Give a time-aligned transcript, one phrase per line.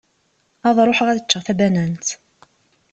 [0.67, 2.07] Ad ruḥeɣ ad ččeɣ tabanant.